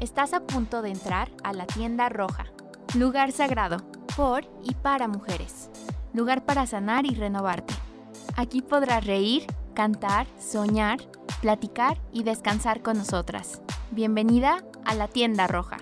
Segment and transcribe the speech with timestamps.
[0.00, 2.46] Estás a punto de entrar a la tienda roja,
[2.94, 3.84] lugar sagrado,
[4.16, 5.68] por y para mujeres,
[6.14, 7.74] lugar para sanar y renovarte.
[8.34, 9.44] Aquí podrás reír,
[9.74, 11.00] cantar, soñar,
[11.42, 13.60] platicar y descansar con nosotras.
[13.90, 15.76] Bienvenida a la tienda roja.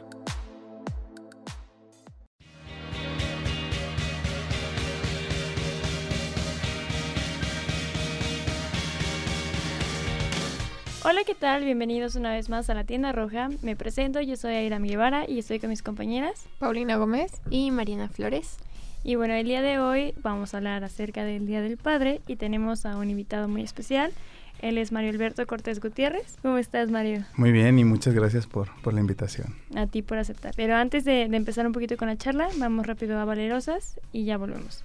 [11.10, 11.64] Hola, ¿qué tal?
[11.64, 13.48] Bienvenidos una vez más a la tienda roja.
[13.62, 18.10] Me presento, yo soy Aira Guevara y estoy con mis compañeras Paulina Gómez y Mariana
[18.10, 18.58] Flores.
[19.04, 22.36] Y bueno, el día de hoy vamos a hablar acerca del Día del Padre y
[22.36, 24.12] tenemos a un invitado muy especial.
[24.60, 26.36] Él es Mario Alberto Cortés Gutiérrez.
[26.42, 27.24] ¿Cómo estás, Mario?
[27.38, 29.56] Muy bien y muchas gracias por, por la invitación.
[29.76, 30.52] A ti por aceptar.
[30.56, 34.26] Pero antes de, de empezar un poquito con la charla, vamos rápido a Valerosas y
[34.26, 34.84] ya volvemos.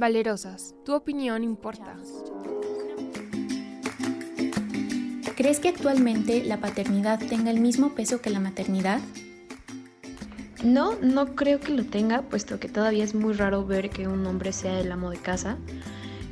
[0.00, 1.94] Valerosas, tu opinión importa.
[5.36, 9.02] ¿Crees que actualmente la paternidad tenga el mismo peso que la maternidad?
[10.64, 14.26] No, no creo que lo tenga, puesto que todavía es muy raro ver que un
[14.26, 15.58] hombre sea el amo de casa.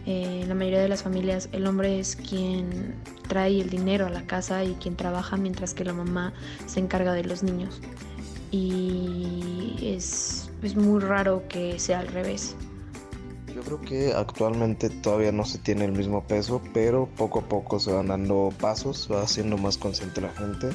[0.06, 2.94] Eh, en la mayoría de las familias el hombre es quien
[3.28, 6.32] trae el dinero a la casa y quien trabaja mientras que la mamá
[6.64, 7.82] se encarga de los niños.
[8.50, 12.56] Y es, es muy raro que sea al revés.
[13.58, 17.80] Yo creo que actualmente todavía no se tiene el mismo peso, pero poco a poco
[17.80, 20.68] se van dando pasos, va haciendo más consciente la gente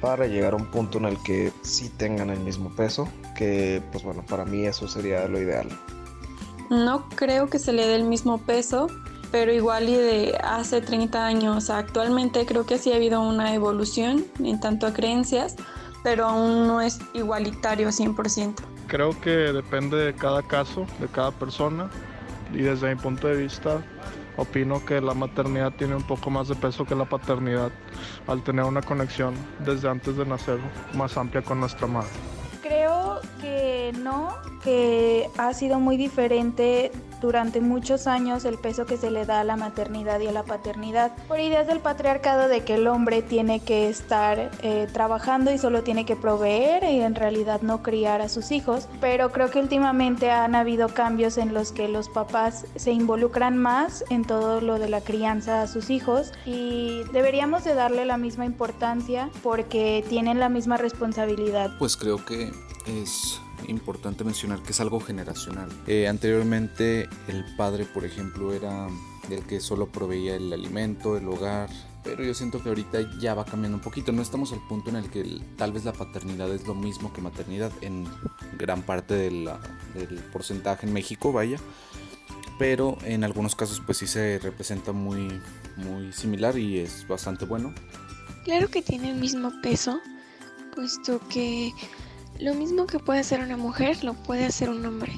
[0.00, 4.04] para llegar a un punto en el que sí tengan el mismo peso, que pues
[4.04, 5.66] bueno, para mí eso sería lo ideal.
[6.70, 8.86] No creo que se le dé el mismo peso,
[9.32, 14.24] pero igual y de hace 30 años actualmente creo que sí ha habido una evolución
[14.38, 15.56] en tanto a creencias,
[16.04, 18.54] pero aún no es igualitario 100%.
[18.86, 21.90] Creo que depende de cada caso, de cada persona
[22.54, 23.82] y desde mi punto de vista
[24.36, 27.70] opino que la maternidad tiene un poco más de peso que la paternidad
[28.26, 30.58] al tener una conexión desde antes de nacer
[30.94, 32.10] más amplia con nuestra madre.
[33.40, 34.30] Que no,
[34.62, 39.44] que ha sido muy diferente durante muchos años el peso que se le da a
[39.44, 43.60] la maternidad y a la paternidad por ideas del patriarcado de que el hombre tiene
[43.60, 48.28] que estar eh, trabajando y solo tiene que proveer y en realidad no criar a
[48.28, 52.90] sus hijos pero creo que últimamente han habido cambios en los que los papás se
[52.90, 58.04] involucran más en todo lo de la crianza a sus hijos y deberíamos de darle
[58.04, 61.70] la misma importancia porque tienen la misma responsabilidad.
[61.78, 62.50] Pues creo que
[62.86, 65.68] es importante mencionar que es algo generacional.
[65.86, 68.88] Eh, anteriormente el padre, por ejemplo, era
[69.30, 71.70] el que solo proveía el alimento, el hogar,
[72.04, 74.12] pero yo siento que ahorita ya va cambiando un poquito.
[74.12, 77.20] No estamos al punto en el que tal vez la paternidad es lo mismo que
[77.20, 78.06] maternidad en
[78.58, 79.60] gran parte de la,
[79.94, 81.58] del porcentaje en México, vaya.
[82.58, 85.40] Pero en algunos casos pues sí se representa muy,
[85.76, 87.72] muy similar y es bastante bueno.
[88.44, 90.00] Claro que tiene el mismo peso,
[90.74, 91.72] puesto que
[92.42, 95.12] lo mismo que puede hacer una mujer lo puede hacer un hombre.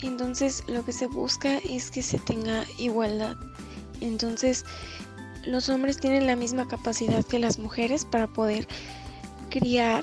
[0.00, 3.36] Entonces lo que se busca es que se tenga igualdad.
[4.00, 4.64] Entonces
[5.46, 8.66] los hombres tienen la misma capacidad que las mujeres para poder
[9.50, 10.02] criar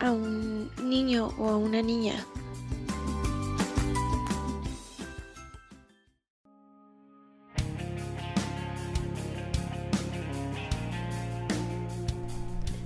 [0.00, 2.24] a un niño o a una niña.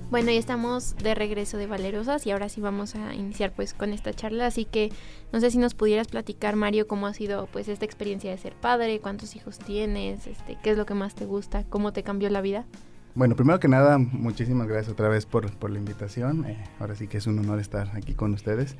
[0.09, 3.93] Bueno, ya estamos de regreso de Valerosas y ahora sí vamos a iniciar pues con
[3.93, 4.91] esta charla, así que
[5.31, 8.55] no sé si nos pudieras platicar Mario cómo ha sido pues esta experiencia de ser
[8.55, 12.27] padre, cuántos hijos tienes, este, qué es lo que más te gusta, cómo te cambió
[12.31, 12.65] la vida.
[13.13, 16.43] Bueno, primero que nada, muchísimas gracias otra vez por, por la invitación.
[16.45, 18.77] Eh, ahora sí que es un honor estar aquí con ustedes.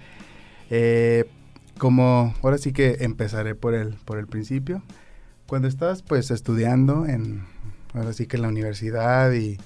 [0.72, 1.30] Eh,
[1.78, 4.82] como ahora sí que empezaré por el, por el principio.
[5.46, 7.44] Cuando estás pues estudiando en,
[7.94, 9.58] ahora sí que en la universidad y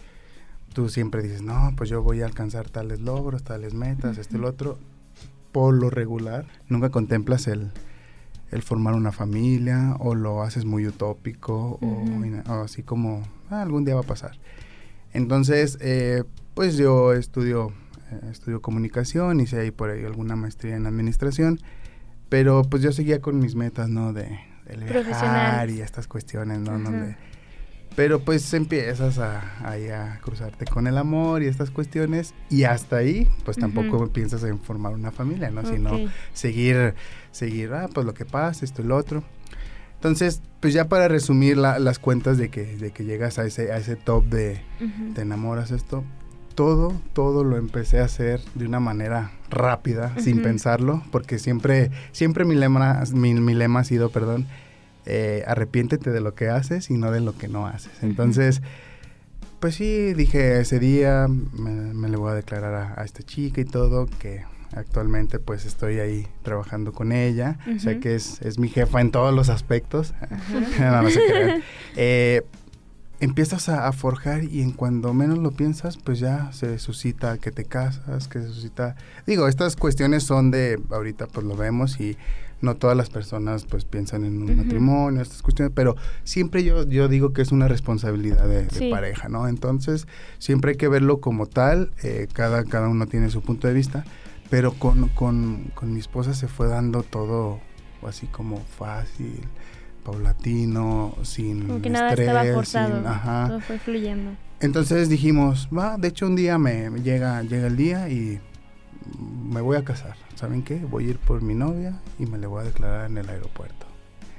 [0.73, 4.39] tú siempre dices, no, pues yo voy a alcanzar tales logros, tales metas, esto y
[4.39, 4.78] lo otro.
[5.51, 7.72] Por lo regular, nunca contemplas el,
[8.51, 13.86] el formar una familia o lo haces muy utópico o, o, así como ah, algún
[13.86, 14.38] día va a pasar.
[15.13, 16.24] Entonces, eh,
[16.56, 17.71] pues yo estudio,
[18.12, 21.59] eh, estudio comunicación, hice ahí por ahí alguna maestría en administración,
[22.30, 24.12] pero pues yo seguía con mis metas, ¿no?
[24.12, 26.80] De, de viajar y estas cuestiones, ¿no?
[26.80, 27.15] Donde,
[27.95, 32.98] pero pues empiezas a, ahí a cruzarte con el amor y estas cuestiones y hasta
[32.98, 34.12] ahí pues tampoco uh -huh.
[34.12, 35.62] piensas en formar una familia, ¿no?
[35.62, 35.75] Okay.
[35.75, 35.92] Sino
[36.34, 36.95] seguir,
[37.31, 39.24] seguir, ah, pues lo que pasa, esto y lo otro.
[39.95, 43.72] Entonces, pues ya para resumir la, las cuentas de que, de que llegas a ese,
[43.72, 45.13] a ese top de uh -huh.
[45.13, 46.04] te enamoras esto,
[46.56, 50.24] todo, todo lo empecé a hacer de una manera rápida, uh -huh.
[50.24, 54.46] sin pensarlo, porque siempre, siempre mi lema, mi, mi lema ha sido, perdón,
[55.05, 57.91] eh, arrepiéntete de lo que haces y no de lo que no haces.
[58.01, 58.61] Entonces,
[59.59, 64.07] pues sí, dije ese día, me, le voy a declarar a, esta chica y todo,
[64.19, 64.44] que
[64.75, 69.11] actualmente pues estoy ahí trabajando con ella, o sea que es, es, mi jefa en
[69.11, 70.13] todos los aspectos.
[70.79, 71.09] no, no
[71.95, 72.41] eh,
[73.23, 77.63] empiezas a, forjar y en cuando menos lo piensas, pues ya se suscita que te
[77.63, 78.95] casas, que se suscita...
[79.25, 82.17] Digo, estas cuestiones son de, ahorita pues lo vemos y
[82.63, 87.07] no todas las personas pues piensan en un matrimonio, estas cuestiones, pero siempre yo, yo
[87.10, 89.48] digo que es una responsabilidad de, pareja, ¿no?
[89.48, 90.07] Entonces,
[90.39, 94.06] siempre hay que verlo como tal, eh, cada, cada uno tiene su punto de vista,
[94.50, 97.60] pero con, con, con mi esposa se fue dando todo
[98.07, 99.42] así como fácil,
[100.04, 103.01] paulatino, sin como que nada estaba forzado,
[103.48, 104.31] todo fue fluyendo.
[104.62, 108.39] Entonces dijimos, va, de hecho un día me llega, llega el día y
[109.53, 110.15] me voy a casar.
[110.35, 110.75] ¿Saben qué?
[110.75, 113.85] Voy a ir por mi novia y me le voy a declarar en el aeropuerto.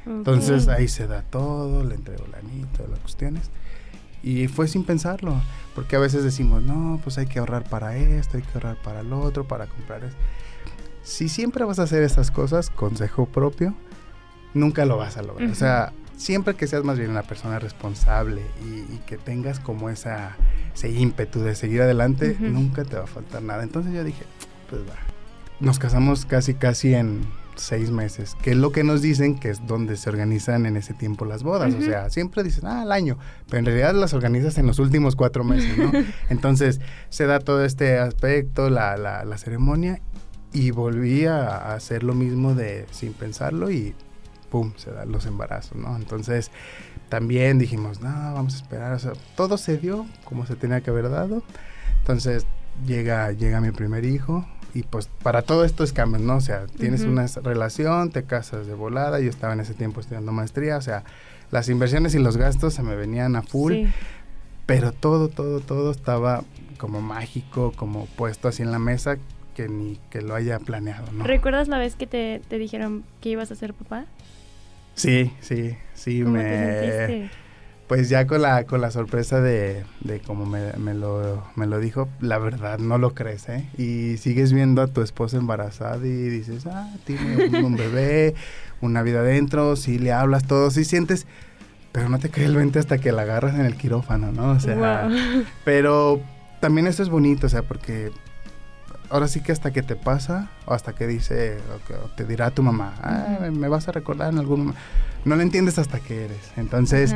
[0.06, 3.50] Entonces ahí se da todo, le entrego el anito, las cuestiones.
[4.22, 5.40] Y fue sin pensarlo,
[5.74, 9.00] porque a veces decimos, no, pues hay que ahorrar para esto, hay que ahorrar para
[9.00, 10.18] el otro, para comprar esto.
[11.02, 13.74] Si siempre vas a hacer estas cosas, consejo propio,
[14.54, 15.50] nunca lo vas a lograr.
[15.50, 20.36] O sea, siempre que seas más bien una persona responsable y, que tengas como esa,
[20.74, 23.62] ese ímpetu de seguir adelante, nunca te va a faltar nada.
[23.62, 24.24] Entonces yo dije,
[24.74, 24.98] pues va.
[25.60, 27.26] Nos casamos casi, casi en
[27.56, 30.94] seis meses, que es lo que nos dicen que es donde se organizan en ese
[30.94, 31.72] tiempo las bodas.
[31.74, 35.14] O sea, siempre dicen, ah, al año, pero en realidad las organizas en los últimos
[35.14, 35.92] cuatro meses, ¿no?
[36.28, 40.00] Entonces se da todo este aspecto, la, la, la ceremonia,
[40.52, 43.94] y volví a hacer lo mismo de sin pensarlo y
[44.50, 45.96] pum, se dan los embarazos, ¿no?
[45.96, 46.50] Entonces
[47.08, 50.90] también dijimos, no, vamos a esperar, o sea, todo se dio como se tenía que
[50.90, 51.42] haber dado.
[51.98, 52.46] Entonces
[52.86, 56.36] llega, llega mi primer hijo, y pues para todo esto es cambio, ¿no?
[56.36, 60.32] O sea, tienes una relación, te casas de volada, yo estaba en ese tiempo estudiando
[60.32, 61.04] maestría, o sea,
[61.52, 63.84] las inversiones y los gastos se me venían a full,
[64.66, 66.42] pero todo, todo, todo estaba
[66.78, 69.16] como mágico, como puesto así en la mesa,
[69.54, 71.22] que ni que lo haya planeado, ¿no?
[71.22, 74.06] ¿Recuerdas la vez que te, te dijeron que ibas a ser papá?
[74.96, 77.30] Sí, sí, sí, me...
[77.86, 81.78] Pues ya con la, con la sorpresa de, de como me, me, lo, me lo
[81.80, 83.68] dijo, la verdad no lo crees, ¿eh?
[83.76, 88.34] Y sigues viendo a tu esposa embarazada y dices, ah, tiene un, bebé,
[88.80, 91.26] una vida adentro, sí le hablas todo, sí sientes,
[91.92, 94.52] pero no te cae el 20 hasta que la agarras en el quirófano, ¿no?
[94.52, 95.10] O sea,
[95.64, 96.22] pero
[96.60, 98.10] también eso es bonito, o sea, porque
[99.14, 101.58] ahora sí que hasta que te pasa, o hasta que dice,
[102.02, 102.96] o, te dirá tu mamá,
[103.52, 104.80] me vas a recordar en algún momento,
[105.24, 106.50] no lo entiendes hasta que eres.
[106.56, 107.14] Entonces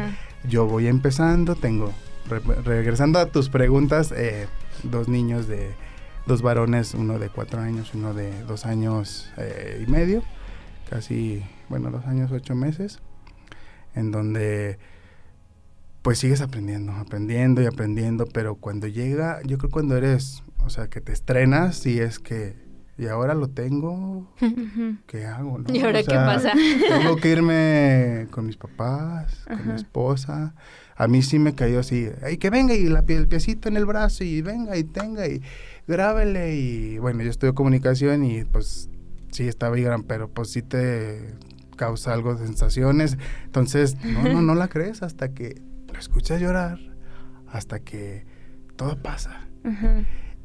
[0.48, 1.92] yo voy empezando, tengo,
[2.64, 4.46] regresando a tus preguntas, eh,
[4.84, 5.72] dos niños de,
[6.24, 10.22] dos varones, uno de cuatro años, uno de dos años eh, y medio,
[10.88, 13.00] casi, bueno, dos años, ocho meses,
[13.96, 14.78] en donde
[16.02, 20.88] pues sigues aprendiendo, aprendiendo y aprendiendo, pero cuando llega, yo creo cuando eres, o sea,
[20.88, 22.54] que te estrenas y es que
[22.98, 24.34] y ahora lo tengo,
[25.06, 25.60] ¿qué hago?
[25.72, 26.52] ¿Y ahora qué pasa?
[26.52, 30.54] Tengo que irme con mis papás, con mi esposa.
[30.94, 33.86] A mí sí me cayó así, ay, que venga y la, el piecito en el
[33.86, 35.40] brazo y venga y tenga y
[35.86, 38.90] grábele y bueno, yo estudio comunicación y pues
[39.30, 41.34] sí estaba gran, pero pues sí te
[41.76, 43.16] causa algo de sensaciones.
[43.44, 46.78] Entonces, no, no, no la crees hasta que lo escuchas llorar,
[47.46, 48.26] hasta que
[48.76, 49.48] todo pasa.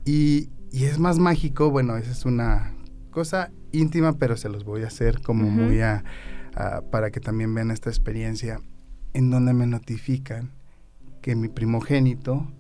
[0.06, 2.74] Y y es más mágico, bueno, esa es una
[3.12, 6.04] cosa íntima, pero se los voy a hacer como muy a,
[6.92, 8.60] para que también vean esta experiencia,
[9.14, 10.50] en donde me notifican
[11.22, 12.52] que mi primogénito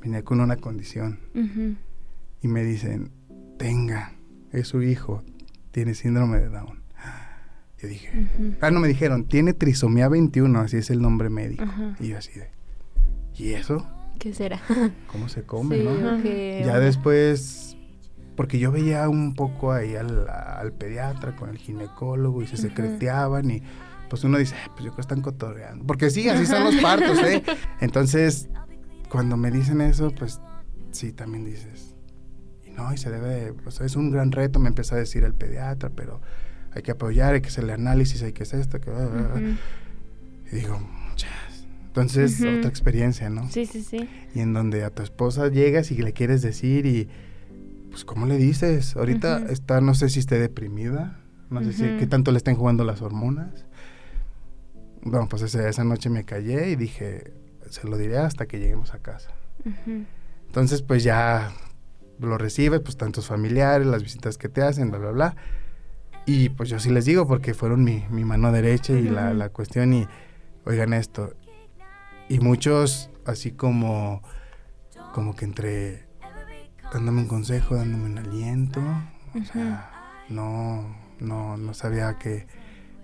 [0.00, 1.20] venía con una condición.
[2.40, 3.10] Y me dicen,
[3.58, 4.14] tenga,
[4.50, 5.22] es su hijo,
[5.70, 6.80] tiene síndrome de Down.
[7.82, 8.28] Yo dije,
[8.62, 11.66] ah, no me dijeron, tiene trisomía 21, así es el nombre médico.
[12.00, 12.48] Y yo así de,
[13.36, 13.86] ¿y eso?
[14.18, 14.60] ¿Qué será?
[15.12, 16.22] ¿Cómo se come, no?
[16.22, 17.76] Ya después,
[18.36, 23.62] porque yo veía un poco ahí al, pediatra con el ginecólogo y se secreteaban y
[24.08, 25.86] pues uno dice, pues yo creo que están cotorreando.
[25.86, 27.42] Porque sí, así son los partos, ¿eh?
[27.80, 28.48] Entonces,
[29.10, 30.40] cuando me dicen eso, pues
[30.90, 31.94] sí, también dices,
[32.64, 35.34] y no, y se debe, pues es un gran reto, me empieza a decir el
[35.34, 36.20] pediatra, pero
[36.72, 38.90] hay que apoyar, hay que hacerle análisis, hay que hacer esto, que...
[40.50, 40.80] Y digo,
[42.00, 43.50] entonces, otra experiencia, ¿no?
[43.50, 44.08] Sí, sí, sí.
[44.34, 47.08] Y en donde a tu esposa llegas y le quieres decir y,
[47.90, 48.96] pues, ¿cómo le dices?
[48.96, 52.84] Ahorita está, no sé si esté deprimida, no sé si, qué tanto le estén jugando
[52.84, 53.64] las hormonas.
[55.02, 57.32] Bueno, pues esa, noche me callé y dije,
[57.70, 59.30] se lo diré hasta que lleguemos a casa.
[60.46, 61.52] Entonces, pues ya
[62.20, 65.36] lo recibes, pues tantos familiares, las visitas que te hacen, bla, bla, bla.
[66.26, 69.48] Y pues yo sí les digo porque fueron mi, mi mano derecha y la, la
[69.48, 70.06] cuestión y
[70.66, 71.32] oigan esto.
[72.28, 74.22] Y muchos así como,
[75.14, 76.06] como que entre
[76.92, 78.80] dándome un consejo, dándome un aliento,
[79.34, 79.90] o sea,
[80.28, 80.86] no,
[81.20, 82.46] no, no sabía qué,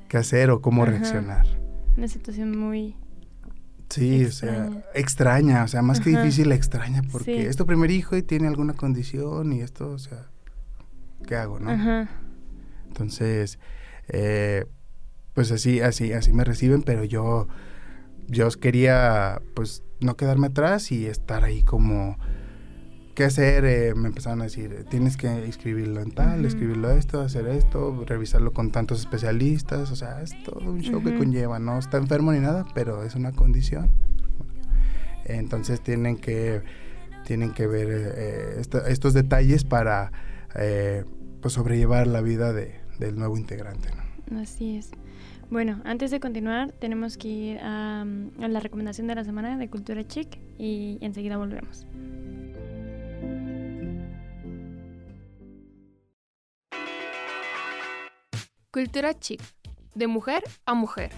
[0.09, 1.47] qué hacer o cómo reaccionar.
[1.97, 2.97] Una situación muy...
[3.91, 7.47] Sí, o sea, extraña, o sea, más que difícil, extraña, porque Sí.
[7.47, 10.27] es tu primer hijo y tiene alguna condición y esto, o sea,
[11.27, 11.71] ¿qué hago, no?
[11.71, 12.09] Ajá.
[12.89, 13.59] Entonces,
[14.09, 14.65] eh,
[15.35, 17.47] pues así, así, así me reciben, pero yo,
[18.29, 22.19] yo quería, pues, no quedarme atrás y estar ahí como,
[23.15, 23.65] ¿qué hacer?
[23.65, 28.53] Eh, me empezaron a decir, tienes que escribirlo en tal, escribirlo esto, hacer esto, revisarlo
[28.53, 32.41] con tantos especialistas, o sea, es todo un show que conlleva, no está enfermo ni
[32.41, 33.91] nada, pero es una condición.
[35.27, 36.63] Entonces tienen que,
[37.25, 40.13] tienen que ver eh, esta- estos detalles para,
[40.57, 41.05] eh,
[41.41, 43.89] pues, sobrellevar la vida de, del nuevo integrante,
[44.31, 44.41] ¿no?
[44.41, 44.91] Así es.
[45.55, 49.71] Bueno, antes de continuar, tenemos que ir a, a la recomendación de la semana de
[49.71, 51.87] Cultura Chic y enseguida volvemos.
[58.73, 59.41] Cultura chic.
[59.95, 61.13] De mujer a mujer.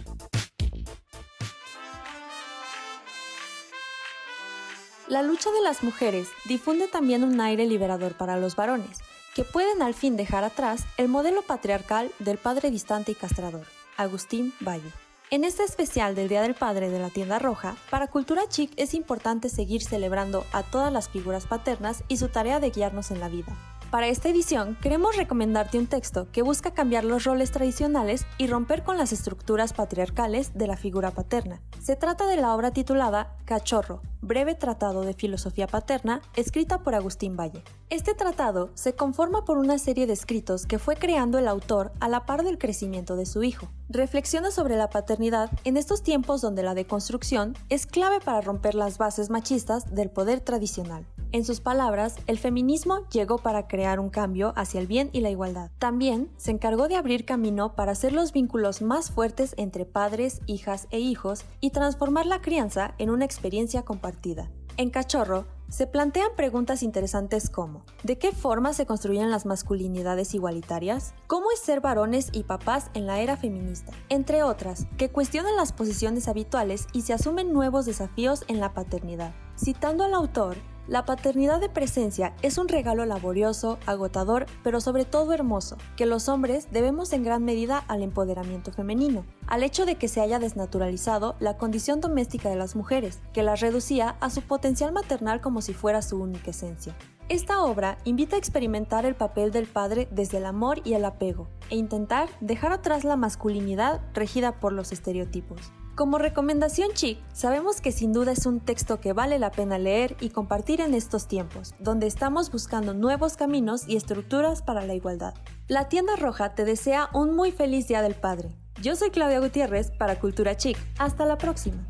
[5.08, 8.98] La lucha de las mujeres difunde también un aire liberador para los varones,
[9.34, 13.64] que pueden al fin dejar atrás el modelo patriarcal del padre distante y castrador,
[13.96, 14.92] Agustín Valle.
[15.30, 18.94] En este especial del Día del Padre de la Tienda Roja, para Cultura Chic es
[18.94, 23.28] importante seguir celebrando a todas las figuras paternas y su tarea de guiarnos en la
[23.28, 23.75] vida.
[23.90, 28.82] Para esta edición queremos recomendarte un texto que busca cambiar los roles tradicionales y romper
[28.82, 31.62] con las estructuras patriarcales de la figura paterna.
[31.80, 37.36] Se trata de la obra titulada Cachorro, breve tratado de filosofía paterna, escrita por Agustín
[37.36, 37.62] Valle.
[37.88, 42.08] Este tratado se conforma por una serie de escritos que fue creando el autor a
[42.08, 43.68] la par del crecimiento de su hijo.
[43.88, 48.98] Reflexiona sobre la paternidad en estos tiempos donde la deconstrucción es clave para romper las
[48.98, 51.06] bases machistas del poder tradicional.
[51.32, 55.30] En sus palabras, el feminismo llegó para crear un cambio hacia el bien y la
[55.30, 55.70] igualdad.
[55.78, 60.86] También se encargó de abrir camino para hacer los vínculos más fuertes entre padres, hijas
[60.90, 64.50] e hijos y transformar la crianza en una experiencia compartida.
[64.76, 71.14] En Cachorro, se plantean preguntas interesantes como ¿de qué forma se construyen las masculinidades igualitarias?
[71.26, 73.92] ¿Cómo es ser varones y papás en la era feminista?
[74.08, 79.34] Entre otras, que cuestionan las posiciones habituales y se asumen nuevos desafíos en la paternidad.
[79.56, 80.56] Citando al autor,
[80.88, 86.28] la paternidad de presencia es un regalo laborioso, agotador, pero sobre todo hermoso, que los
[86.28, 91.34] hombres debemos en gran medida al empoderamiento femenino, al hecho de que se haya desnaturalizado
[91.40, 95.74] la condición doméstica de las mujeres, que las reducía a su potencial maternal como si
[95.74, 96.94] fuera su única esencia.
[97.28, 101.48] Esta obra invita a experimentar el papel del padre desde el amor y el apego,
[101.70, 105.72] e intentar dejar atrás la masculinidad regida por los estereotipos.
[105.96, 110.14] Como recomendación chic, sabemos que sin duda es un texto que vale la pena leer
[110.20, 115.32] y compartir en estos tiempos, donde estamos buscando nuevos caminos y estructuras para la igualdad.
[115.68, 118.50] La tienda roja te desea un muy feliz Día del Padre.
[118.82, 120.76] Yo soy Claudia Gutiérrez para Cultura Chic.
[120.98, 121.82] Hasta la próxima.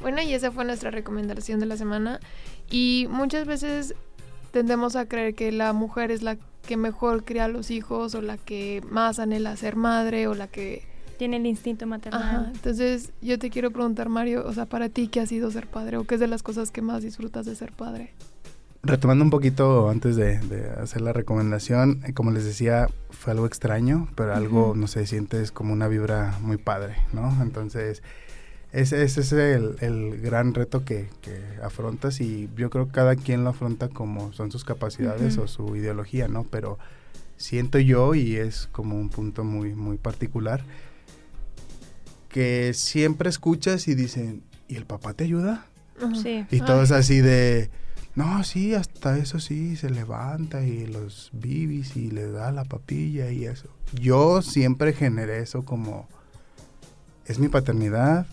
[0.00, 2.20] Bueno, y esa fue nuestra recomendación de la semana.
[2.70, 3.94] Y muchas veces
[4.50, 8.22] tendemos a creer que la mujer es la que mejor cría a los hijos o
[8.22, 10.92] la que más anhela ser madre o la que...
[11.16, 12.22] Tiene el instinto maternal.
[12.22, 12.50] Ajá.
[12.52, 15.96] Entonces yo te quiero preguntar, Mario, o sea, para ti, ¿qué ha sido ser padre?
[15.96, 18.12] ¿O qué es de las cosas que más disfrutas de ser padre?
[18.82, 23.46] Retomando un poquito antes de, de hacer la recomendación, eh, como les decía, fue algo
[23.46, 27.32] extraño, pero algo, no sé, sientes como una vibra muy padre, ¿no?
[27.40, 28.02] Entonces,
[28.74, 33.14] ese, ese es el, el gran reto que, que afrontas y yo creo que cada
[33.14, 36.44] quien lo afronta como son sus capacidades o su ideología, ¿no?
[36.44, 36.78] Pero
[37.36, 40.64] siento yo, y es como un punto muy, muy particular,
[42.28, 45.66] que siempre escuchas y dicen, ¿y el papá te ayuda?
[46.20, 46.44] Sí.
[46.50, 46.84] Y todo Ay.
[46.84, 47.70] es así de,
[48.16, 53.30] no, sí, hasta eso sí, se levanta y los bibis y le da la papilla
[53.30, 53.68] y eso.
[53.92, 56.08] Yo siempre generé eso como,
[57.26, 58.26] es mi paternidad,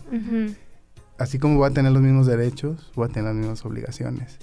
[1.18, 4.38] así como voy a tener los mismos derechos, voy a tener las mismas obligaciones.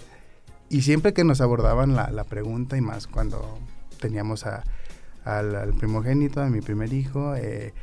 [0.69, 3.57] Y siempre que nos abordaban la, la pregunta, y más cuando
[3.99, 4.63] teníamos a,
[5.25, 7.73] al, al primogénito, a mi primer hijo, eh,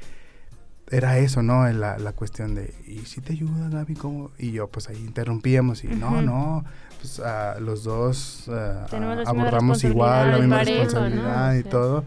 [0.89, 1.69] era eso, ¿no?
[1.73, 3.95] La, la cuestión de, ¿y si te ayuda, Gaby?
[3.95, 4.31] ¿Cómo?
[4.39, 6.65] Y yo, pues ahí interrumpíamos y, no, no,
[7.01, 7.21] pues
[7.61, 10.85] los dos misma abordamos igual, la responsabilidad, misma parejo, ¿no?
[10.85, 11.69] responsabilidad y Sí.
[11.69, 12.05] todo.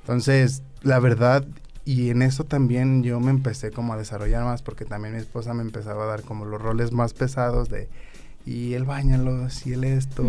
[0.00, 1.44] Entonces, la verdad,
[1.84, 5.52] y en eso también yo me empecé como a desarrollar más porque también mi esposa
[5.54, 7.88] me empezaba a dar como los roles más pesados de
[8.44, 10.24] y el bañalos y el esto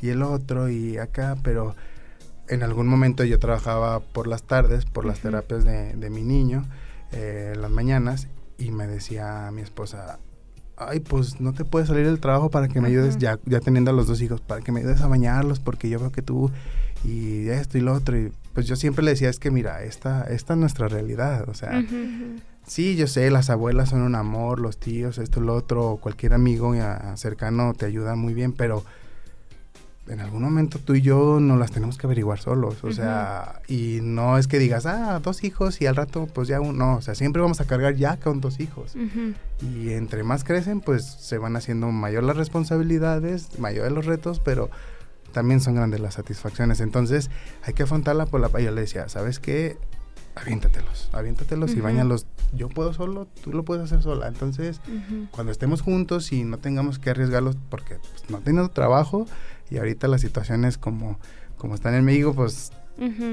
[0.00, 1.74] y el otro y acá, pero
[2.48, 6.64] en algún momento yo trabajaba por las tardes, por las terapias de, de, mi niño,
[7.12, 10.18] eh, las mañanas, y me decía mi esposa,
[10.76, 13.90] ay, pues no te puedes salir del trabajo para que me ayudes, ya, ya teniendo
[13.90, 16.50] a los dos hijos, para que me ayudes a bañarlos, porque yo veo que tú
[17.04, 18.18] y esto y lo otro.
[18.18, 21.52] Y pues yo siempre le decía, es que mira, esta, esta es nuestra realidad, o
[21.52, 21.84] sea,
[22.66, 26.72] sí, yo sé, las abuelas son un amor, los tíos, esto, lo otro, cualquier amigo
[27.16, 28.82] cercano te ayuda muy bien, pero
[30.08, 33.98] en algún momento tú y yo no las tenemos que averiguar solos, o sea, y
[34.00, 37.14] no es que digas, ah, dos hijos y al rato pues ya uno, o sea,
[37.14, 38.96] siempre vamos a cargar ya con dos hijos.
[39.60, 44.70] Y entre más crecen, pues se van haciendo mayor las responsabilidades, mayores los retos, pero
[45.32, 46.80] también son grandes las satisfacciones.
[46.80, 47.30] Entonces,
[47.62, 48.48] hay que afrontarla por la...
[48.60, 49.78] Yo le decía, ¿sabes qué?
[50.34, 52.26] Aviéntatelos, aviéntatelos y bañalos.
[52.52, 54.28] Yo puedo solo, tú lo puedes hacer sola.
[54.28, 54.80] Entonces,
[55.30, 59.26] cuando estemos juntos y no tengamos que arriesgarlos porque pues, no tengo trabajo,
[59.70, 61.18] y ahorita la situación es como,
[61.56, 62.70] como están en México, pues,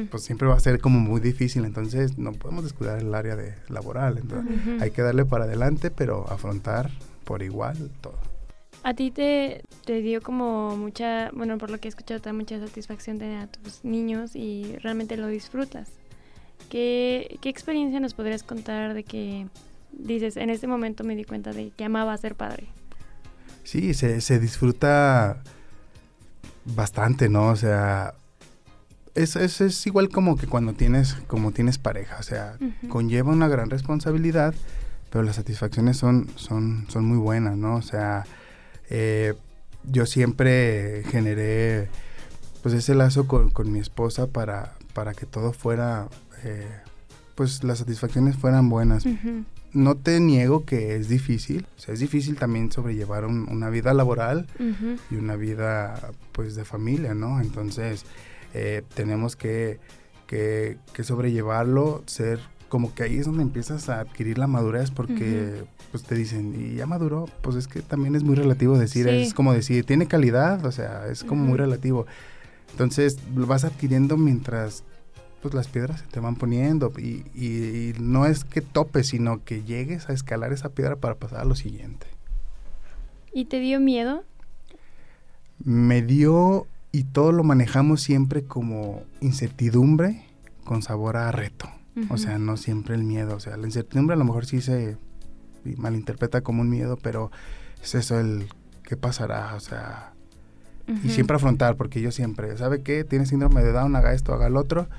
[0.09, 3.53] pues siempre va a ser como muy difícil, entonces no podemos descuidar el área de
[3.69, 6.89] laboral, entonces hay que darle para adelante, pero afrontar
[7.23, 8.17] por igual todo.
[8.83, 12.33] A ti te, te dio como mucha, bueno, por lo que he escuchado, te da
[12.33, 15.89] mucha satisfacción tener a tus niños y realmente lo disfrutas.
[16.69, 19.47] ¿Qué, ¿Qué experiencia nos podrías contar de que
[19.93, 22.67] dices, en este momento me di cuenta de que amaba ser padre?
[23.63, 25.41] Sí, se, se disfruta
[26.65, 27.47] bastante, ¿no?
[27.49, 28.15] O sea,
[29.15, 32.57] es, es, es, igual como que cuando tienes, como tienes pareja, o sea,
[32.89, 34.53] conlleva una gran responsabilidad,
[35.09, 37.75] pero las satisfacciones son, son, son muy buenas, ¿no?
[37.75, 38.25] O sea,
[38.89, 39.33] eh,
[39.83, 41.89] yo siempre generé
[42.61, 46.07] pues ese lazo con, mi esposa para, para que todo fuera,
[46.43, 46.69] eh,
[47.35, 49.05] pues las satisfacciones fueran buenas.
[49.73, 54.47] No te niego que es difícil, o sea, es difícil también sobrellevar una vida laboral
[55.11, 57.41] y una vida pues de familia, ¿no?
[57.41, 58.05] Entonces
[58.53, 59.79] eh, tenemos que,
[60.27, 66.01] que, sobrellevarlo, ser como que ahí es donde empiezas a adquirir la madurez porque pues
[66.01, 69.53] te dicen, y ya maduró, pues es que también es muy relativo decir, es como
[69.53, 72.07] decir, tiene calidad, o sea, es como muy relativo.
[72.71, 74.83] Entonces lo vas adquiriendo mientras
[75.43, 80.09] pues las piedras se te van poniendo y, no es que topes, sino que llegues
[80.09, 82.07] a escalar esa piedra para pasar a lo siguiente.
[83.31, 84.23] ¿Y te dio miedo?
[85.63, 90.25] Me dio y todo lo manejamos siempre como incertidumbre
[90.63, 91.69] con sabor a reto.
[92.09, 93.35] O sea, no siempre el miedo.
[93.35, 94.97] O sea, la incertidumbre a lo mejor sí se
[95.77, 97.31] malinterpreta como un miedo, pero
[97.81, 98.47] es eso el
[98.83, 100.13] qué pasará, o sea,
[101.03, 103.03] y siempre afrontar, porque yo siempre, ¿sabe qué?
[103.03, 104.89] Tiene síndrome de Down, haga esto, haga el otro,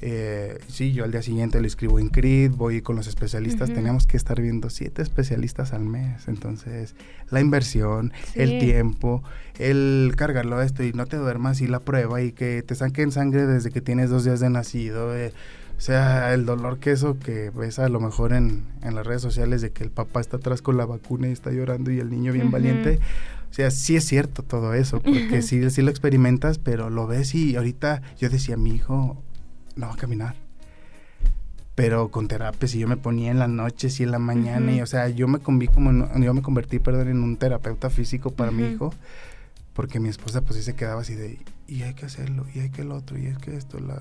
[0.00, 4.06] eh, sí, yo al día siguiente lo escribo en CRID, voy con los especialistas, tenemos
[4.06, 6.94] que estar viendo siete especialistas al mes, entonces
[7.30, 9.24] la inversión, el tiempo,
[9.58, 13.10] el cargarlo a esto y no te duermas y la prueba y que te saquen
[13.10, 15.32] sangre desde que tienes dos días de nacido, eh,
[15.78, 19.22] o sea, el dolor que eso que ves a lo mejor en, en, las redes
[19.22, 22.10] sociales de que el papá está atrás con la vacuna y está llorando y el
[22.10, 22.98] niño bien valiente,
[23.48, 27.32] o sea, sí es cierto todo eso, porque sí, sí lo experimentas, pero lo ves
[27.36, 29.22] y ahorita yo decía, mi hijo
[29.76, 30.34] no va a caminar.
[31.76, 34.80] Pero con terapia, si yo me ponía en las noches y en la mañana, y
[34.80, 38.50] o sea, yo me conví como, yo me convertí, perdón, en un terapeuta físico para
[38.50, 38.92] mi hijo,
[39.74, 41.38] porque mi esposa pues sí se quedaba así de,
[41.68, 44.00] y hay que hacerlo, y hay que el otro, y es que esto, la...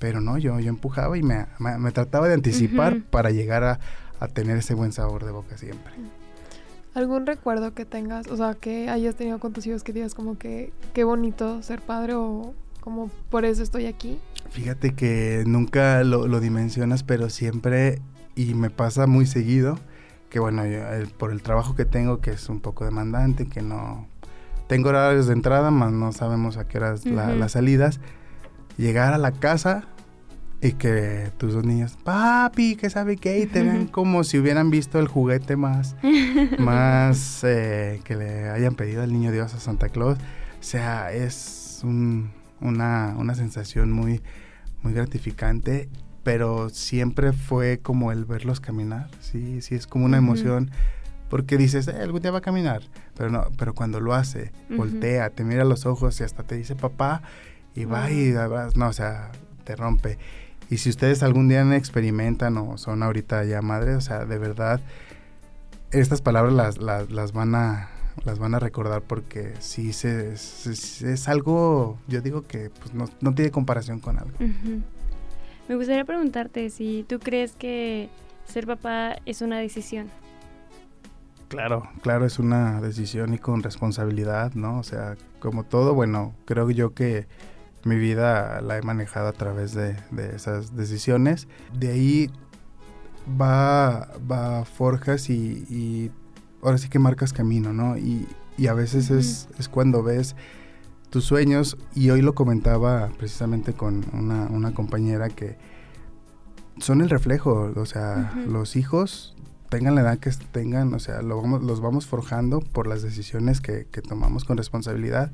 [0.00, 3.78] pero no, yo, yo empujaba y me, me, trataba de anticipar para llegar a,
[4.18, 5.92] a tener ese buen sabor de boca siempre.
[6.94, 10.38] ¿Algún recuerdo que tengas, o sea, que hayas tenido con tus hijos que digas como
[10.38, 14.18] que qué bonito ser padre o como por eso estoy aquí?
[14.50, 18.00] Fíjate que nunca lo, dimensionas, pero siempre,
[18.34, 19.78] y me pasa muy seguido,
[20.30, 20.62] que bueno,
[21.16, 24.08] por el trabajo que tengo, que es un poco demandante, que no...
[24.66, 28.00] Tengo horarios de entrada, más no sabemos a qué horas las salidas.
[28.76, 29.88] Llegar a la casa
[30.62, 34.70] y que tus dos niños, papi, que sabe qué, y te ven como si hubieran
[34.70, 35.96] visto el juguete más,
[36.58, 40.18] más eh, que le hayan pedido al niño Dios a Santa Claus.
[40.18, 44.20] O sea, es un, una, una sensación muy,
[44.82, 45.88] muy gratificante,
[46.22, 50.70] pero siempre fue como el verlos caminar, sí, sí, es como una emoción,
[51.30, 52.82] porque dices, eh, algún día va a caminar,
[53.16, 56.56] pero no, pero cuando lo hace, voltea, te mira a los ojos y hasta te
[56.56, 57.22] dice papá,
[57.74, 58.34] y va y
[58.74, 59.30] no, o sea,
[59.64, 60.18] te rompe.
[60.70, 64.80] Y si ustedes algún día experimentan o son ahorita ya madres, o sea, de verdad,
[65.90, 67.90] estas palabras las, las, las van a
[68.24, 73.50] las van a recordar porque sí se, es algo, yo digo que pues, no, tiene
[73.50, 74.36] comparación con algo.
[75.68, 78.08] Me gustaría preguntarte si tú crees que
[78.44, 80.08] ser papá es una decisión.
[81.48, 84.78] Claro, claro, es una decisión y con responsabilidad, ¿no?
[84.78, 87.26] O sea, como todo, bueno, creo yo que
[87.84, 89.96] mi vida la he manejado a través de,
[90.34, 91.48] esas decisiones.
[91.72, 92.30] De ahí
[93.40, 96.10] va, va forjas y,
[96.62, 97.96] ahora sí que marcas camino, ¿no?
[97.96, 98.26] Y,
[98.68, 100.36] a veces es, es, cuando ves
[101.08, 105.56] tus sueños, y hoy lo comentaba precisamente con una, una compañera que
[106.78, 109.34] son el reflejo, o sea, los hijos
[109.70, 113.60] tengan la edad que tengan, o sea, lo vamos, los vamos forjando por las decisiones
[113.60, 115.32] que, tomamos con responsabilidad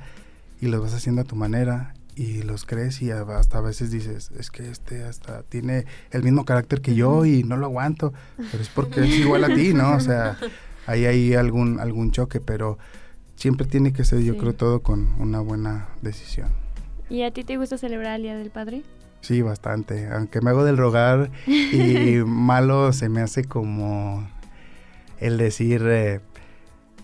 [0.61, 4.31] y los vas haciendo a tu manera y los crees y hasta a veces dices,
[4.39, 8.15] es que este hasta tiene el mismo carácter que yo y no lo aguanto,
[8.51, 9.95] pero es porque es igual a ti, ¿no?
[9.95, 10.39] O sea,
[10.87, 12.79] ahí hay algún, algún choque, pero
[13.37, 16.49] siempre tiene que ser, yo creo, todo con una buena decisión.
[17.11, 18.83] ¿Y a ti te gusta celebrar el Día del Padre?
[19.21, 20.09] Sí, bastante.
[20.09, 24.27] Aunque me hago del rogar y malo se me hace como
[25.19, 26.21] el decir, eh,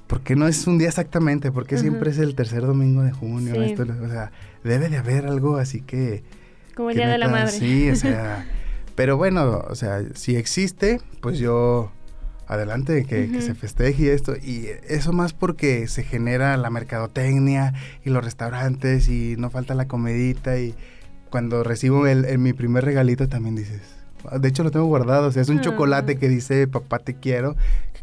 [0.06, 1.52] ¿por qué no es un día exactamente?
[1.52, 3.54] ¿Por qué siempre es el tercer domingo de junio?
[3.54, 4.32] o sea,
[4.64, 6.22] debe de haber algo así que...
[6.74, 7.52] Como el Día de la Madre.
[7.52, 8.46] Sí, o sea,
[8.94, 11.92] pero bueno, o sea, si existe, pues yo
[12.46, 14.34] adelante, que, que, se festeje esto.
[14.36, 19.88] Y eso más porque se genera la mercadotecnia y los restaurantes y no falta la
[19.88, 20.74] comedita y
[21.32, 23.80] cuando recibo el, mi primer regalito también dices,
[24.38, 27.56] de hecho lo tengo guardado, o sea, es un chocolate que dice papá te quiero,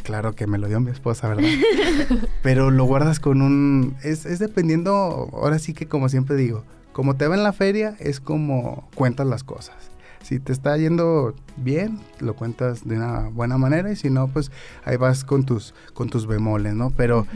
[0.10, 1.44] claro que me lo dio mi esposa, ¿verdad?
[2.42, 7.16] Pero lo guardas con un, es, es dependiendo, ahora sí que como siempre digo, como
[7.16, 9.76] te va en la feria es como cuentas las cosas.
[10.24, 14.52] Si te está yendo bien, lo cuentas de una buena manera y si no, pues
[14.84, 16.90] ahí vas con tus, con tus bemoles, ¿no?
[16.90, 17.28] Pero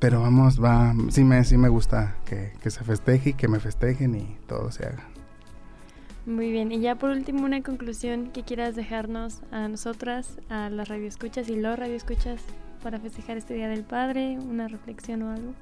[0.00, 4.16] pero vamos, va, sí me, sí me gusta que, se festeje y que me festejen
[4.16, 5.04] y todo se haga.
[6.26, 10.88] Muy bien, y ya por último una conclusión que quieras dejarnos a nosotras, a las
[10.88, 12.40] radioescuchas y los radioescuchas
[12.82, 15.52] para festejar este Día del Padre, una reflexión o algo.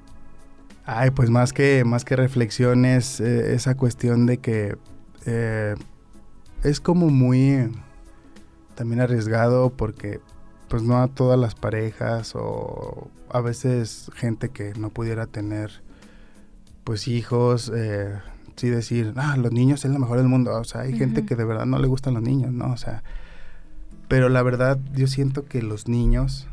[0.85, 4.77] Ay, pues más que, más que reflexión es eh, esa cuestión de que
[5.25, 5.75] eh,
[6.63, 7.69] es como muy
[8.75, 10.19] también arriesgado porque
[10.67, 15.83] pues no a todas las parejas o a veces gente que no pudiera tener
[16.83, 18.17] pues hijos, eh,
[18.55, 20.53] sí decir, ah, los niños es lo mejor del mundo.
[20.55, 22.71] O sea, hay gente que de verdad no le gustan los niños, ¿no?
[22.71, 23.03] O sea,
[24.07, 26.47] pero la verdad yo siento que los niños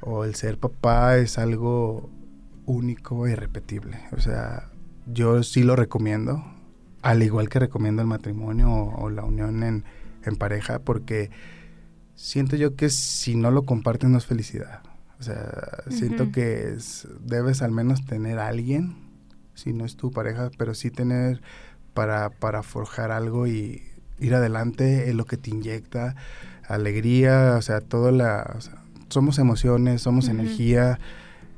[0.00, 2.10] o el ser papá es algo
[2.66, 3.98] único e irrepetible.
[4.12, 4.68] O sea,
[5.06, 6.44] yo sí lo recomiendo,
[7.02, 9.84] al igual que recomiendo el matrimonio o, la unión en,
[10.24, 11.30] en pareja, porque
[12.14, 14.82] siento yo que si no lo compartes no es felicidad.
[15.18, 16.76] O sea, siento que
[17.20, 18.96] debes al menos tener a alguien,
[19.54, 21.42] si no es tu pareja, pero sí tener
[21.94, 23.82] para, para forjar algo y
[24.18, 26.14] ir adelante es lo que te inyecta
[26.68, 28.58] alegría, o sea, todo la...
[29.08, 30.98] somos emociones, somos energía.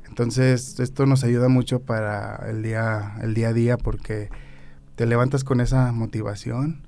[0.07, 4.29] Entonces, esto nos ayuda mucho para el día, el día a día porque
[4.95, 6.81] te levantas con esa motivación.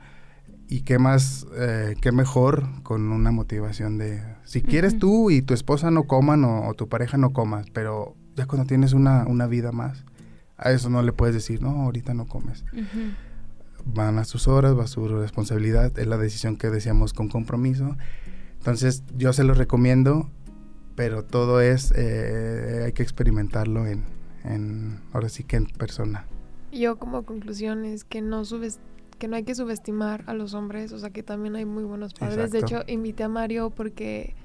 [0.69, 5.53] Y qué más, eh, qué mejor con una motivación de, si quieres tú y tu
[5.53, 9.71] esposa no coman o, tu pareja no comas, pero ya cuando tienes una, una, vida
[9.71, 10.03] más,
[10.57, 12.63] a eso no le puedes decir, no, ahorita no comes.
[13.85, 17.95] Van a sus horas, va a su responsabilidad, es la decisión que decíamos con compromiso.
[18.57, 20.29] Entonces yo se lo recomiendo,
[20.95, 24.03] pero todo es, eh, hay que experimentarlo en,
[24.43, 26.25] en, ahora sí que en persona.
[26.71, 28.79] Yo como conclusión es que no subes
[29.17, 32.13] que no hay que subestimar a los hombres, o sea que también hay muy buenos
[32.13, 32.51] padres.
[32.51, 34.35] De hecho, invité a Mario porque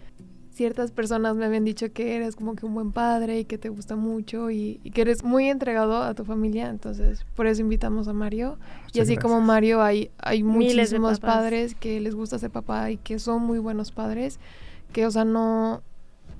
[0.52, 3.70] ciertas personas me habían dicho que eres como que un buen padre y que te
[3.70, 8.12] gusta mucho y, que eres muy entregado a tu familia, entonces por eso invitamos a
[8.12, 8.58] Mario.
[8.92, 13.18] y así como Mario hay, hay muchísimos padres que les gusta ser papá y que
[13.18, 14.38] son muy buenos padres,
[14.92, 15.82] que o sea no,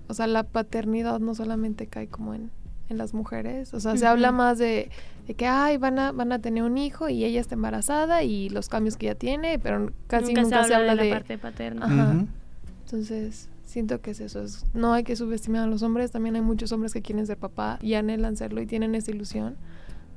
[0.08, 2.50] o sea la paternidad no solamente cae como en,
[2.90, 4.90] en las mujeres, o sea se habla más de
[5.26, 8.48] de que ay van a van a tener un hijo y ella está embarazada y
[8.48, 11.86] los cambios que ella tiene pero casi nunca, se habla, de, la parte paterna.
[11.86, 12.26] Ajá.
[12.84, 16.42] entonces siento que es eso es, no hay que subestimar a los hombres también hay
[16.42, 19.56] muchos hombres que quieren ser papá y anhelan serlo y tienen esa ilusión.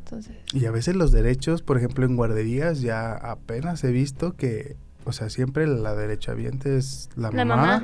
[0.03, 4.77] Entonces y a veces los derechos por ejemplo en guarderías ya apenas he visto que
[5.05, 7.83] o sea, siempre la derechohabiente es la, mamá.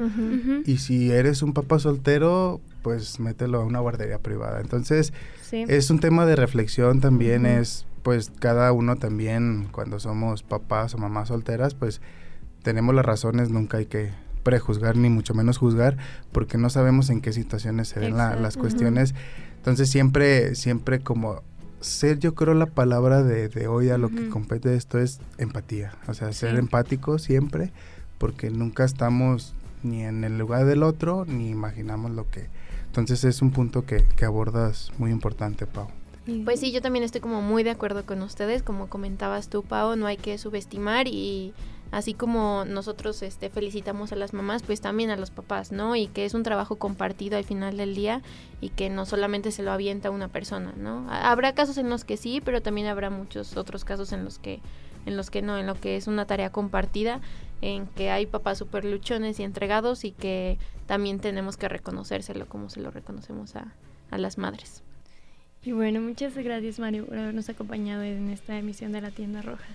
[0.65, 4.59] Y si eres un papá soltero, pues mételo a una guardería privada.
[4.59, 5.13] Entonces,
[5.51, 10.97] es un tema de reflexión también, es pues cada uno también, cuando somos papás o
[10.97, 12.01] mamás solteras, pues
[12.63, 14.09] tenemos las razones, nunca hay que
[14.43, 15.97] prejuzgar ni mucho menos juzgar,
[16.31, 19.15] porque no sabemos en qué situaciones se den las cuestiones.
[19.57, 21.43] Entonces siempre, siempre como
[21.81, 25.93] ser, yo creo, la palabra de, hoy a lo que compete esto es empatía.
[26.07, 27.71] O sea, ser empático siempre,
[28.17, 32.49] porque nunca estamos ni en el lugar del otro, ni imaginamos lo que,
[32.85, 35.87] Entonces es un punto que, que abordas muy importante, Pau.
[36.45, 39.95] Pues sí, yo también estoy como muy de acuerdo con ustedes, como comentabas tú, Pau,
[39.95, 41.53] no hay que subestimar y
[41.91, 45.95] así como nosotros este, felicitamos a las mamás, pues también a los papás, ¿no?
[45.95, 48.21] Y que es un trabajo compartido al final del día
[48.61, 51.05] y que no solamente se lo avienta una persona, ¿no?
[51.09, 54.61] Habrá casos en los que sí, pero también habrá muchos otros casos en los que
[55.05, 57.21] en los que no, en lo que es una tarea compartida,
[57.61, 62.69] en que hay papás súper luchones y entregados y que también tenemos que reconocérselo como
[62.69, 63.73] se lo reconocemos a,
[64.11, 64.83] a las madres.
[65.63, 69.65] Y bueno, muchas gracias Mario por habernos acompañado en esta emisión de la tienda roja.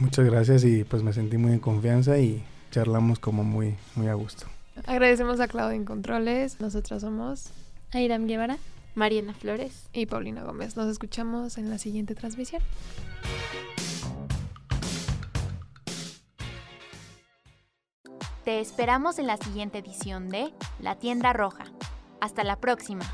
[0.00, 4.14] Muchas gracias y pues me sentí muy en confianza y charlamos como muy, muy a
[4.14, 4.46] gusto.
[4.86, 6.58] Agradecemos a Claudia en Controles.
[6.58, 7.50] Nosotras somos
[7.92, 8.56] Airam Guevara,
[8.94, 10.74] Mariana Flores y Paulina Gómez.
[10.76, 12.62] Nos escuchamos en la siguiente transmisión.
[18.44, 21.66] Te esperamos en la siguiente edición de La Tienda Roja.
[22.22, 23.04] Hasta la próxima.